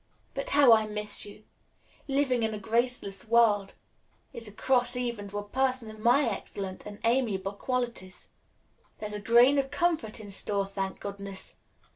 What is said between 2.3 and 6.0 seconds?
in a 'Graceless' world is a cross even to a person of